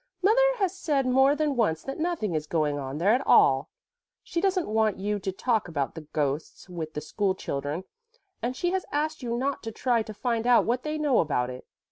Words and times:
"Mother 0.23 0.41
has 0.55 0.75
said 0.75 1.05
more 1.05 1.35
than 1.35 1.55
once 1.55 1.83
that 1.83 1.99
nothing 1.99 2.33
is 2.33 2.47
going 2.47 2.79
on 2.79 2.97
there 2.97 3.13
at 3.13 3.21
all. 3.27 3.69
She 4.23 4.41
doesn't 4.41 4.67
want 4.67 4.97
you 4.97 5.19
to 5.19 5.31
talk 5.31 5.67
about 5.67 5.93
the 5.93 6.01
ghost 6.11 6.67
with 6.67 6.95
the 6.95 7.01
school 7.01 7.35
children, 7.35 7.83
and 8.41 8.55
she 8.55 8.71
has 8.71 8.83
asked 8.91 9.21
you 9.21 9.37
not 9.37 9.61
to 9.61 9.71
try 9.71 10.01
to 10.01 10.11
find 10.15 10.47
out 10.47 10.65
what 10.65 10.81
they 10.81 10.97
know 10.97 11.19
about 11.19 11.51
it. 11.51 11.67